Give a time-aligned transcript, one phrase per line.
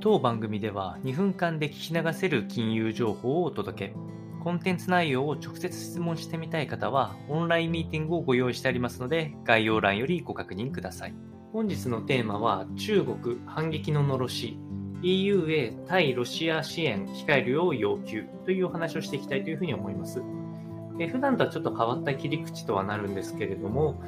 [0.00, 3.94] 当番組では2分間で聞き流せる金融情報をお届け。
[4.44, 11.14] コンテンツ内容を直接質問してみたい方は、オンラインミーティングをご用意してありますので、概要欄よりご確認ください。
[11.52, 14.56] 本日のテーマは、中国反撃ののろし、
[15.02, 20.22] EU へ対ロシア支援控えるよう要求というお話をしていきたいというふうに思います。
[21.00, 24.00] え普段とはちょっと変わった切り口とはなるんですけれども、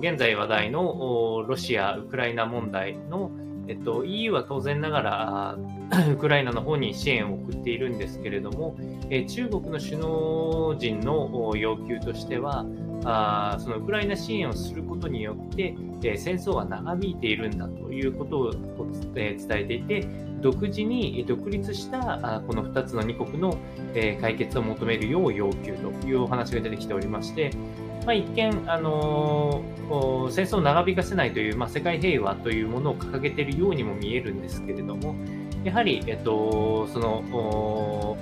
[0.00, 3.30] 現在話題のロシア・ウクライナ問題の
[3.66, 5.58] えっと、EU は当然ながら
[6.12, 8.76] ウクライナの方に支援を送っているんですけれども、
[9.10, 12.66] え中国の首脳陣の要求としては
[13.04, 18.52] あそのウクライナ支援をすることによって、え戦争が長引いているんだということを、
[19.14, 20.06] え伝えていて
[20.40, 23.56] 独自に独立したこの2つの2国の、
[23.94, 27.50] え解決を求めるよう要求というお話が出てきておりまして
[28.04, 35.14] まあ、一見、あのー、戦争を長引かせないという、まあ、世界平和というものを掲げているようにも見えるんですけれども、
[35.64, 38.16] やはり、えっと、その、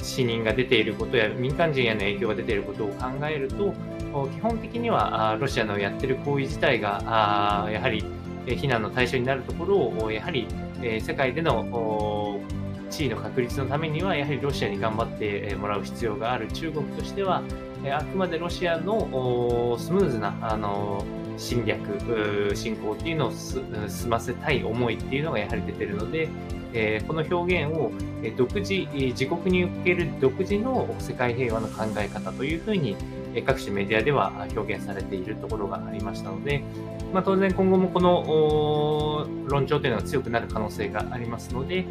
[0.00, 3.72] 死人が出ていることや民間人への影響が出ていることを考えると、
[4.34, 8.04] 基本的にはロシアのやっている行為自体が、やはり
[8.46, 10.46] 非難の対象になるところを、やはり
[11.00, 12.40] 世界での
[12.90, 16.48] 地位の確立のためには、やはりロシアに頑張ってもらう必要がある。
[16.48, 17.42] 中国としては、
[17.90, 21.04] あくまでロシアのスムーズなあの
[21.36, 26.28] 侵略、侵攻っていうのを済ませたい思いっていうのがやはり出てるので、
[26.74, 27.90] えー、この表現を
[28.36, 32.96] 独自、自国における独自の世界平和の考え方というふうに
[33.46, 36.62] 各種メディアでは表現されているところがありましたので、
[37.12, 41.86] まあ、当然今後もこの論調というのが強くなる可能性がありますので、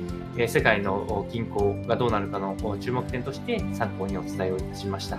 [0.48, 5.18] 世界の均衡がどうなるかの注目点として参考にお伝えをいたしました。